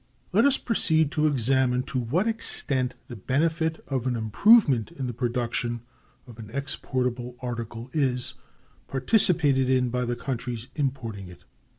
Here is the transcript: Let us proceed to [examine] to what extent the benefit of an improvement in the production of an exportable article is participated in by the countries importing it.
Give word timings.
Let 0.33 0.45
us 0.45 0.57
proceed 0.57 1.11
to 1.11 1.27
[examine] 1.27 1.83
to 1.83 1.99
what 1.99 2.27
extent 2.27 2.95
the 3.07 3.15
benefit 3.15 3.83
of 3.87 4.07
an 4.07 4.15
improvement 4.15 4.91
in 4.91 5.05
the 5.05 5.13
production 5.13 5.81
of 6.25 6.39
an 6.39 6.49
exportable 6.49 7.35
article 7.39 7.91
is 7.93 8.33
participated 8.87 9.69
in 9.69 9.89
by 9.91 10.05
the 10.05 10.15
countries 10.15 10.69
importing 10.75 11.27
it. 11.27 11.45